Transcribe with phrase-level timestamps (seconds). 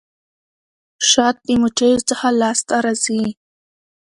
[1.09, 3.21] شات د مچيو څخه لاسته راځي.